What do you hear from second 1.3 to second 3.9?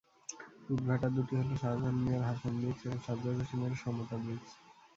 হলো শাহজাহান মিয়ার হাসান ব্রিকস এবং সাজ্জাদ হোসেনের